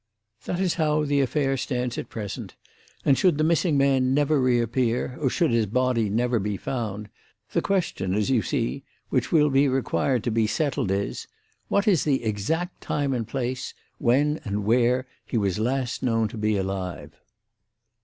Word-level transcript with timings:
"That 0.45 0.59
is 0.59 0.73
how 0.81 1.05
the 1.05 1.21
affair 1.21 1.55
stands 1.57 1.95
at 1.99 2.09
present, 2.09 2.55
and, 3.05 3.15
should 3.15 3.37
the 3.37 3.43
missing 3.43 3.77
man 3.77 4.15
never 4.15 4.41
reappear 4.41 5.15
or 5.21 5.29
should 5.29 5.51
his 5.51 5.67
body 5.67 6.09
never 6.09 6.39
be 6.39 6.57
found, 6.57 7.07
the 7.51 7.61
question, 7.61 8.15
as 8.15 8.31
you 8.31 8.41
see, 8.41 8.83
which 9.09 9.31
will 9.31 9.51
be 9.51 9.67
required 9.67 10.23
to 10.23 10.31
be 10.31 10.47
settled 10.47 10.89
is, 10.89 11.27
'What 11.67 11.87
is 11.87 12.03
the 12.03 12.23
exact 12.23 12.81
time 12.81 13.13
and 13.13 13.27
place, 13.27 13.75
when 13.99 14.39
and 14.43 14.65
where, 14.65 15.05
he 15.23 15.37
was 15.37 15.59
last 15.59 16.01
known 16.01 16.27
to 16.29 16.37
be 16.39 16.57
alive?' 16.57 17.13